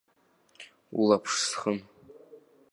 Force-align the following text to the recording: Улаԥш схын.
Улаԥш 0.99 1.33
схын. 1.49 1.77